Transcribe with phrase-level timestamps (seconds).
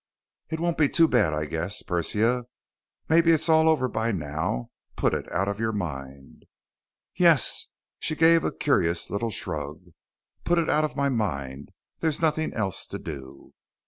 [0.49, 2.47] It won't be too bad, I guess, Persia.
[3.07, 4.71] Maybe it's all over by now.
[4.95, 6.45] Put it out of your mind."
[7.15, 7.67] "Yes."
[7.99, 9.79] She gave a curious little shrug.
[10.43, 11.69] "Put it out of my mind.
[11.99, 13.53] There's nothing else to do."